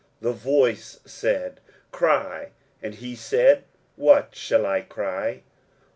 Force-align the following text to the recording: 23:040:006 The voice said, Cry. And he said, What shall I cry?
23:040:006 0.23 0.33
The 0.33 0.33
voice 0.33 0.99
said, 1.05 1.59
Cry. 1.91 2.49
And 2.81 2.95
he 2.95 3.15
said, 3.15 3.65
What 3.95 4.33
shall 4.33 4.65
I 4.65 4.81
cry? 4.81 5.43